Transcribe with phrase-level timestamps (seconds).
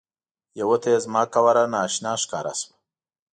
[0.59, 2.73] یوه ته یې زما قواره نا اشنا ښکاره شوه.